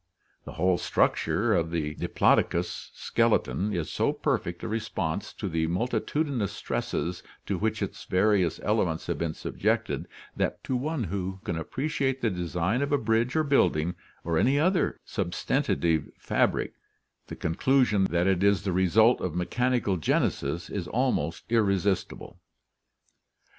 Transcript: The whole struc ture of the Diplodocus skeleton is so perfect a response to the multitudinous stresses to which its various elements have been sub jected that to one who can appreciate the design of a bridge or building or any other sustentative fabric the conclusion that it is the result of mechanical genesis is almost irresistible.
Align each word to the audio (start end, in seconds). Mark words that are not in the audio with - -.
The 0.45 0.53
whole 0.53 0.79
struc 0.79 1.13
ture 1.13 1.53
of 1.53 1.69
the 1.69 1.93
Diplodocus 1.93 2.89
skeleton 2.95 3.71
is 3.71 3.91
so 3.91 4.11
perfect 4.11 4.63
a 4.63 4.67
response 4.67 5.31
to 5.33 5.47
the 5.47 5.67
multitudinous 5.67 6.53
stresses 6.53 7.21
to 7.45 7.59
which 7.59 7.83
its 7.83 8.05
various 8.05 8.59
elements 8.63 9.05
have 9.05 9.19
been 9.19 9.35
sub 9.35 9.59
jected 9.59 10.07
that 10.35 10.63
to 10.63 10.75
one 10.75 11.03
who 11.03 11.39
can 11.43 11.55
appreciate 11.55 12.21
the 12.21 12.31
design 12.31 12.81
of 12.81 12.91
a 12.91 12.97
bridge 12.97 13.35
or 13.35 13.43
building 13.43 13.93
or 14.23 14.39
any 14.39 14.57
other 14.59 14.99
sustentative 15.05 16.09
fabric 16.17 16.73
the 17.27 17.35
conclusion 17.35 18.05
that 18.05 18.25
it 18.25 18.41
is 18.43 18.63
the 18.63 18.73
result 18.73 19.21
of 19.21 19.35
mechanical 19.35 19.97
genesis 19.97 20.67
is 20.71 20.87
almost 20.87 21.43
irresistible. 21.47 22.39